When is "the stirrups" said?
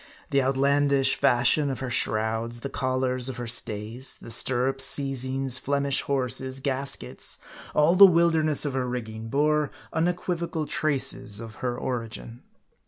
4.19-4.83